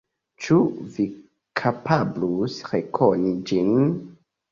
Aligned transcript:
Ĉu 0.43 0.55
Vi 0.93 1.03
kapablus 1.61 2.55
rekoni 2.71 3.35
ĝin? 3.53 3.71